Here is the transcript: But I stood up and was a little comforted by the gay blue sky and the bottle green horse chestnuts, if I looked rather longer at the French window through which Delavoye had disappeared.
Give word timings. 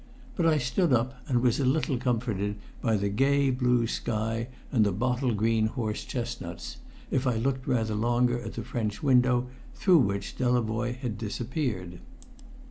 But 0.35 0.47
I 0.47 0.57
stood 0.57 0.93
up 0.93 1.21
and 1.27 1.43
was 1.43 1.59
a 1.59 1.63
little 1.63 1.95
comforted 1.95 2.55
by 2.81 2.97
the 2.97 3.07
gay 3.07 3.51
blue 3.51 3.85
sky 3.85 4.47
and 4.71 4.83
the 4.83 4.91
bottle 4.91 5.31
green 5.31 5.67
horse 5.67 6.03
chestnuts, 6.03 6.77
if 7.11 7.27
I 7.27 7.35
looked 7.35 7.67
rather 7.67 7.93
longer 7.93 8.41
at 8.41 8.53
the 8.53 8.63
French 8.63 9.03
window 9.03 9.45
through 9.75 9.99
which 9.99 10.39
Delavoye 10.39 10.93
had 10.95 11.19
disappeared. 11.19 11.99